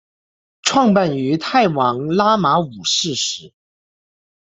[0.63, 3.53] 创办于泰王拉玛五世时。